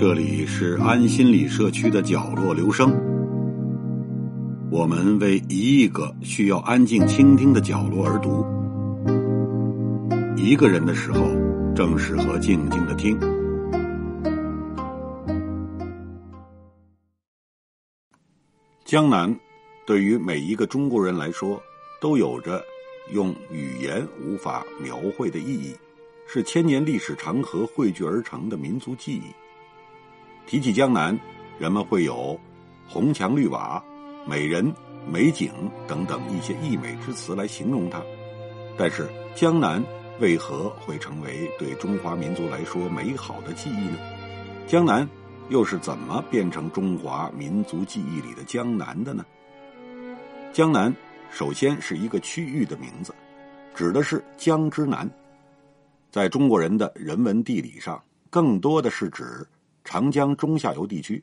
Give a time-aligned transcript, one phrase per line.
[0.00, 2.90] 这里是安心理社区的角落，留声。
[4.70, 8.46] 我们为一亿个需要安静倾听的角落而读。
[10.36, 11.28] 一个人的时候，
[11.74, 13.20] 正适合静静的听。
[18.86, 19.38] 江南，
[19.90, 21.60] 对于每一个中国人来说，
[22.00, 22.64] 都有着
[23.10, 25.74] 用语言无法描绘的意义，
[26.28, 29.22] 是千年历史长河汇聚而成的民族记忆。
[30.46, 31.18] 提起江南，
[31.58, 32.38] 人们会有
[32.88, 33.84] 红墙绿瓦、
[34.24, 34.72] 美人、
[35.10, 35.50] 美景
[35.88, 38.00] 等等一些溢美之词来形容它。
[38.78, 39.84] 但是，江南
[40.20, 43.98] 为何会成为对中华民族来说美好的记忆呢？
[44.68, 45.04] 江南
[45.48, 49.26] 又是怎么变成中华民族记忆里的江南的呢？
[50.52, 50.92] 江南
[51.30, 53.14] 首先是一个区域的名字，
[53.72, 55.08] 指的是江之南。
[56.10, 59.46] 在中国人的人文地理上，更多的是指。
[59.82, 61.20] 长江中下游地区，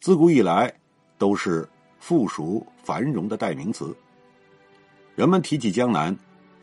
[0.00, 0.70] 自古以来
[1.16, 1.66] 都是
[1.98, 3.96] 富庶繁荣的代名词。
[5.14, 6.14] 人们提起江南，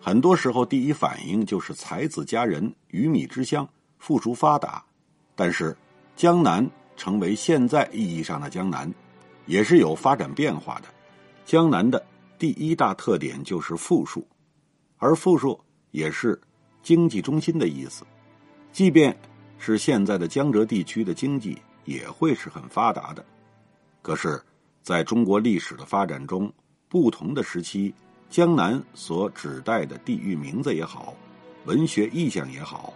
[0.02, 3.68] 很多时候第一反应就是才子佳人、鱼米之乡、
[4.00, 4.84] 富庶发达。
[5.34, 5.76] 但是，
[6.16, 8.94] 江南成为现在意义上的江南，
[9.46, 10.88] 也是有发展变化的。
[11.46, 12.04] 江南的
[12.38, 14.26] 第一大特点就是富庶，
[14.98, 15.60] 而富庶
[15.92, 16.40] 也是
[16.82, 18.04] 经济中心的意思。
[18.72, 19.16] 即便
[19.58, 23.24] 是现在的江浙地区的经济也会是很发达的，
[24.02, 24.42] 可是，
[24.82, 26.52] 在中国历史的发展中，
[26.88, 27.94] 不同的时期，
[28.30, 31.14] 江南所指代的地域名字也好，
[31.66, 32.94] 文学意象也好，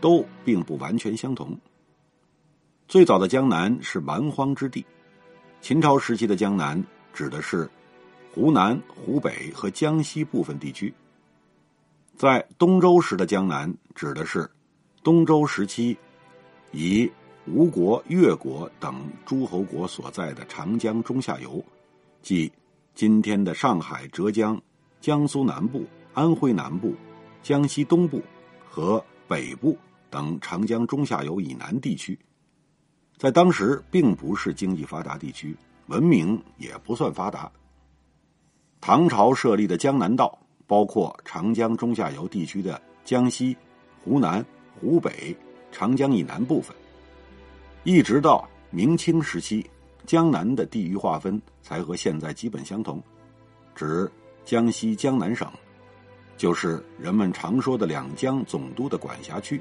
[0.00, 1.58] 都并不完全相同。
[2.86, 4.84] 最早的江南是蛮荒之地，
[5.60, 6.80] 秦朝时期的江南
[7.16, 7.68] 指的是
[8.34, 10.92] 湖南、湖北和江西部分地区，
[12.14, 14.48] 在东周时的江南指的是。
[15.02, 15.96] 东周时期，
[16.72, 17.08] 以
[17.46, 21.64] 吴国、越国等诸侯国所在的长江中下游，
[22.22, 22.52] 即
[22.92, 24.60] 今天的上海、浙江、
[25.00, 26.92] 江苏南部、安徽南部、
[27.40, 28.20] 江西东部
[28.68, 29.78] 和北部
[30.10, 32.18] 等长江中下游以南地区，
[33.16, 37.50] 在当时并不是经济发达地区，文明也不算发达。
[38.80, 43.56] 唐朝设立的江南道，包括长江中下游地区的江西、
[44.04, 44.44] 湖南。
[44.78, 45.34] 湖北、
[45.72, 46.76] 长江以南部分，
[47.82, 49.64] 一直到明清时期，
[50.04, 53.02] 江南的地域划分才和现在基本相同，
[53.74, 54.12] 指
[54.44, 55.50] 江西江南省，
[56.36, 59.58] 就是人们常说的两江总督的管辖区。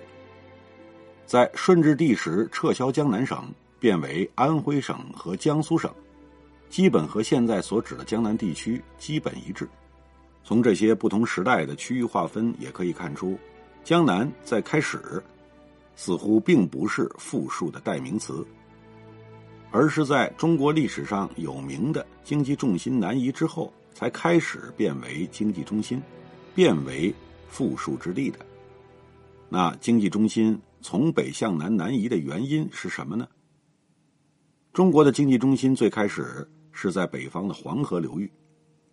[1.26, 3.50] 在顺治帝时撤销江南省，
[3.80, 5.90] 变为安徽省和江苏省，
[6.70, 9.68] 基本和现在所指的江南地区基本一致。
[10.44, 13.38] 从这些不同时代的区域划分，也可以看出。
[13.84, 15.24] 江南在开始
[15.96, 18.46] 似乎并不是富庶的代名词，
[19.72, 26.02] 而是在中国历史上有名的经济重心南移之后，才开始变为经济中心，
[26.54, 27.14] 变为
[27.48, 28.40] 富庶之地的。
[29.50, 33.28] 那经济中心从北向南南移的原因是什么呢？
[34.74, 38.30] 中国的经济中心最开始是在北方的黄河流域，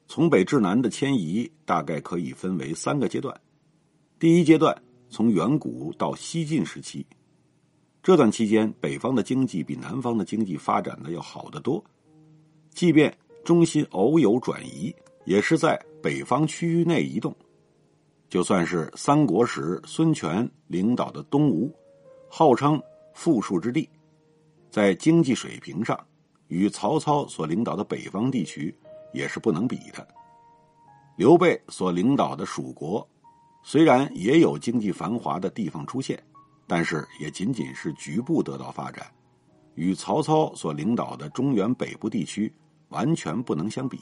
[0.07, 3.39] 从北至南的迁移大概可以分为三个阶段。
[4.21, 4.73] 第一阶段
[5.11, 7.05] 从远古到西晋时期，
[8.01, 11.85] 这段期间北方的经济比南方的经济发展的要好得多。
[12.71, 13.13] 即便
[13.45, 14.95] 中心偶有转移，
[15.25, 17.35] 也是在北方区域内移动。
[18.29, 21.71] 就算是三国时孙权领导的东吴，
[22.31, 22.81] 号称
[23.13, 23.87] 富庶之地，
[24.71, 25.99] 在经济水平上
[26.53, 28.75] 与曹操所领导的北方地区
[29.15, 30.07] 也是不能比的。
[31.17, 33.07] 刘备所领导的蜀国。
[33.65, 36.23] 虽然也有经济繁华的地方出现，
[36.67, 39.07] 但是也仅仅是局部得到发展，
[39.77, 42.53] 与曹操所领导的中原北部地区
[42.89, 44.01] 完全不能相比。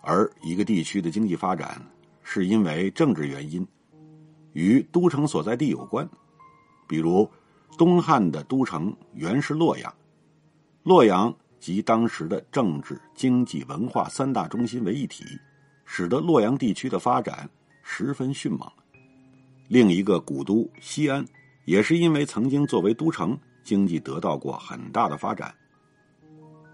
[0.00, 1.84] 而一个地区的经济发展，
[2.22, 3.66] 是因为政治原因，
[4.52, 6.08] 与都城所在地有关。
[6.86, 7.28] 比如，
[7.76, 9.92] 东汉的都城原是洛阳，
[10.82, 15.24] 洛阳集当时的政治、经济、文化三大中心为一体，
[15.84, 17.48] 使得洛阳地区的发展。
[17.82, 18.70] 十分迅猛。
[19.68, 21.24] 另一个古都西安，
[21.64, 25.52] 也是因为曾经作为都城，经济得到过很大的发展。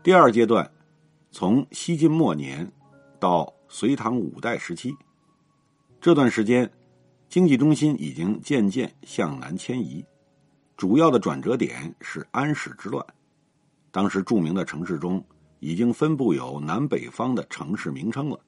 [0.02, 0.70] 第二阶段，
[1.30, 2.70] 从西晋末年
[3.18, 4.94] 到隋唐五代时期，
[6.00, 6.70] 这段时间，
[7.28, 10.04] 经济中心已经渐渐向南迁移。
[10.76, 13.04] 主要的转折点是安史之乱。
[13.96, 15.24] 当时著名的城市中，
[15.58, 18.38] 已经分布有南北方的城市名称了：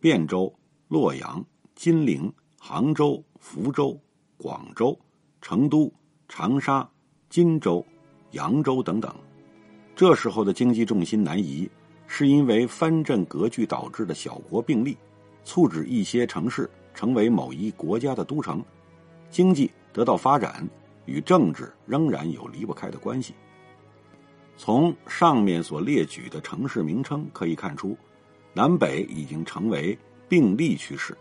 [0.00, 0.52] 汴州、
[0.88, 1.44] 洛阳、
[1.76, 2.28] 金陵、
[2.58, 3.96] 杭州、福州、
[4.36, 4.98] 广州、
[5.40, 5.92] 成都、
[6.26, 6.90] 长沙、
[7.28, 7.86] 荆州、
[8.32, 9.14] 扬州等等。
[9.94, 11.70] 这时候的经济重心南移，
[12.08, 14.98] 是因为藩镇割据导致的小国并立，
[15.44, 18.60] 促使一些城市成为某一国家的都城，
[19.30, 20.68] 经济得到发展，
[21.06, 23.36] 与政治仍然有离不开的关系。
[24.62, 27.96] 从上面所列举的城市名称可以看出，
[28.52, 29.98] 南北已经成为
[30.28, 31.16] 并立趋势，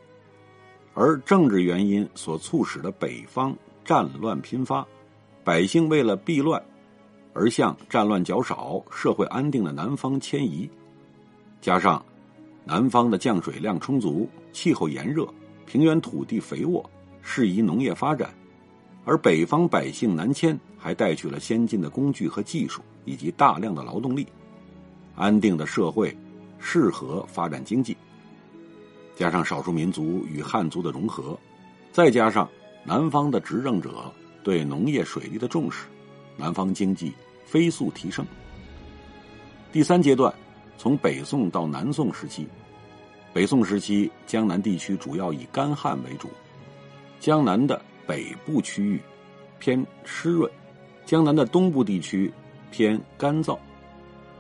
[0.94, 3.56] 而政治原因所促使的北方
[3.86, 4.86] 战乱频发，
[5.42, 6.62] 百姓为了避乱，
[7.34, 10.70] 而向战乱较少、社会安定的南方迁移，
[11.62, 12.06] 加上
[12.66, 15.26] 南方的降水量充足、气候炎热、
[15.66, 16.88] 平原土地肥沃，
[17.22, 18.30] 适宜农业发展。
[19.06, 24.28] 而北方百姓南迁，还带去了先进的工具和技术，以及大量的劳动力，
[25.16, 26.16] 安定的社会，
[26.60, 27.98] 适合发展经济。
[29.16, 31.36] 加上少数民族与汉族的融合，
[31.92, 32.48] 再加上
[32.86, 34.14] 南方的执政者
[34.44, 35.88] 对农业水利的重视，
[36.38, 37.12] 南方经济
[37.46, 38.24] 飞速提升。
[39.72, 40.32] 第三阶段，
[40.78, 42.48] 从北宋到南宋时期，
[43.34, 46.30] 北宋时期江南地区主要以干旱为主，
[47.20, 47.82] 江南的。
[48.10, 49.00] 北部区域
[49.60, 50.52] 偏湿润，
[51.06, 52.34] 江南的东部地区
[52.72, 53.58] 偏干燥。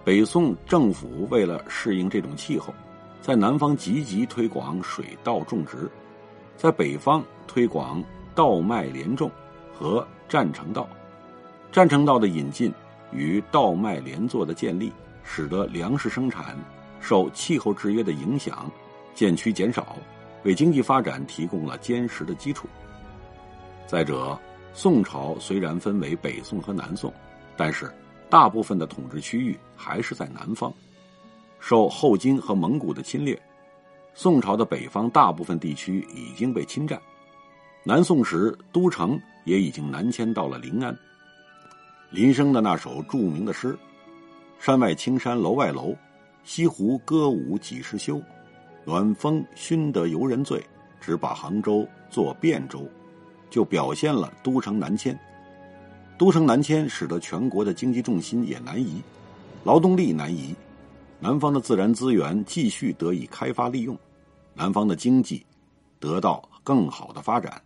[0.03, 2.73] 北宋政府为了适应这种气候，
[3.21, 5.89] 在南方积极推广水稻种植，
[6.57, 8.03] 在北方推广
[8.33, 9.29] 稻麦连种
[9.73, 10.87] 和占城稻。
[11.71, 12.73] 占城稻的引进
[13.11, 14.91] 与稻麦连作的建立，
[15.23, 16.57] 使得粮食生产
[16.99, 18.71] 受气候制约的影响
[19.13, 19.95] 渐趋减少，
[20.43, 22.67] 为经济发展提供了坚实的基础。
[23.85, 24.35] 再者，
[24.73, 27.13] 宋朝虽然分为北宋和南宋，
[27.55, 27.91] 但是
[28.29, 30.71] 大部分的统治区域还是在南方。
[31.59, 33.39] 受后金和蒙古的侵略，
[34.13, 36.99] 宋朝的北方大部分地区已经被侵占。
[37.83, 40.97] 南宋时，都城也已经南迁到了临安。
[42.11, 43.77] 林升的那首著名的诗
[44.59, 45.95] ：“山外青山楼外楼，
[46.43, 48.21] 西湖歌舞几时休？
[48.85, 50.63] 暖风熏得游人醉，
[51.01, 52.87] 只把杭州作汴州。”
[53.49, 55.19] 就表现了都城南迁，
[56.19, 59.01] 都城南迁使得全国的经济重心也南移，
[59.63, 60.53] 劳动力南移，
[61.17, 63.97] 南方的自然资源继续得以开发利用，
[64.53, 65.45] 南方的经济
[65.97, 67.61] 得到更好的发展。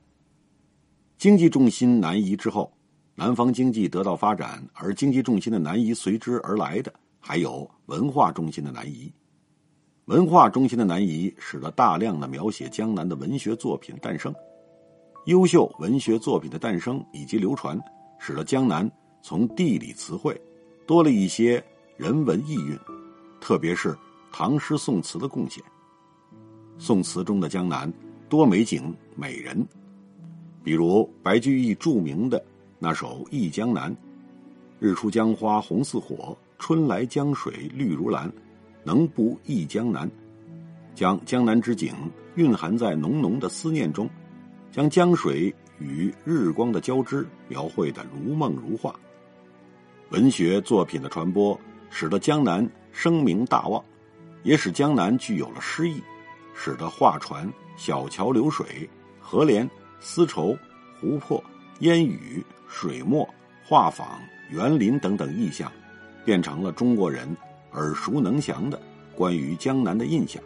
[1.18, 2.72] 经济重心南移之后，
[3.16, 9.12] 南方经济得到发展，而经济重心的南移随之而来的还有文化中心的南移。
[10.06, 14.32] 文化中心的南移，使得大量的描写江南的文学作品诞生。
[15.26, 17.82] 优秀文学作品的诞生以及流传，
[18.26, 18.90] 使得江南
[19.22, 20.40] 从地理词汇
[20.88, 21.62] 多了一些
[21.98, 22.80] 人文意蕴，
[23.42, 23.94] 特别是
[24.32, 25.62] 唐诗宋词的贡献。
[26.78, 27.92] 宋词中的江南
[28.30, 29.68] 多美景美人，
[30.64, 32.42] 比如白居易著名的
[32.80, 33.92] 那首《忆江南》
[34.80, 38.32] ：“日出江花红似火，春来江水绿如蓝，
[38.86, 40.10] 能不忆江南？”
[40.96, 41.94] 将江南之景
[42.36, 44.10] 蕴含在浓浓的思念中。
[44.72, 45.54] 将江水
[45.84, 48.96] 与日光的交织描绘的如梦如画。
[50.12, 51.60] 文学作品的传播，
[51.90, 53.84] 使得江南声名大旺，
[54.44, 56.02] 也使江南具有了诗意，
[56.56, 60.58] 使得画船、小桥流水、荷莲、丝绸、
[61.00, 61.44] 湖泊、
[61.80, 63.28] 烟雨、水墨、
[63.66, 64.06] 画舫、
[64.50, 65.70] 园林等等意象，
[66.24, 67.28] 变成了中国人
[67.74, 68.82] 耳熟能详的
[69.16, 70.42] 关于江南的印象。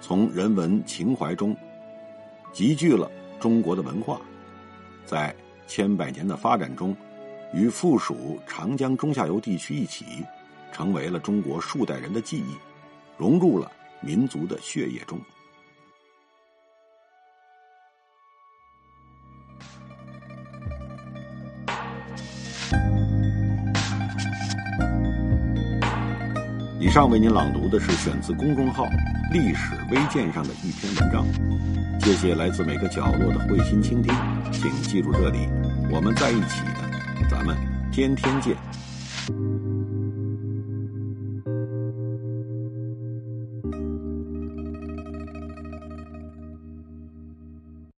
[0.00, 1.54] 从人文情怀中。
[2.52, 3.08] 集聚了
[3.40, 4.20] 中国的文化，
[5.04, 5.34] 在
[5.66, 6.94] 千百年的发展中，
[7.54, 10.04] 与附属长江中下游地区一起，
[10.70, 12.54] 成为了中国数代人的记忆，
[13.16, 15.18] 融入了民族的血液中。
[26.90, 28.84] 以上为您朗读的是选自公众号
[29.30, 31.24] “历史微鉴”上的一篇文章。
[32.00, 34.12] 谢谢来自每个角落的会心倾听，
[34.50, 35.48] 请记住这里，
[35.88, 37.56] 我们在一起的，咱们
[37.92, 38.56] 天天见。